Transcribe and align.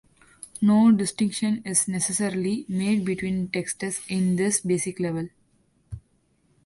No 0.61 0.91
distinction 0.91 1.61
is 1.63 1.87
necessarily 1.87 2.65
made 2.67 3.05
between 3.05 3.49
texts 3.49 4.01
in 4.07 4.35
this 4.35 4.59
"basic" 4.59 4.99
level. 4.99 5.29